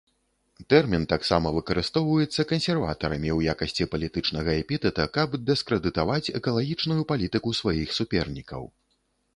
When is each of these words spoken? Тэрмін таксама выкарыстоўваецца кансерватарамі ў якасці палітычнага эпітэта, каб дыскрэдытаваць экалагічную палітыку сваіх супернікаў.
Тэрмін 0.73 1.03
таксама 1.11 1.51
выкарыстоўваецца 1.57 2.45
кансерватарамі 2.51 3.29
ў 3.37 3.55
якасці 3.55 3.87
палітычнага 3.93 4.51
эпітэта, 4.63 5.07
каб 5.19 5.37
дыскрэдытаваць 5.51 6.31
экалагічную 6.43 7.01
палітыку 7.15 7.49
сваіх 7.61 7.89
супернікаў. 8.01 8.69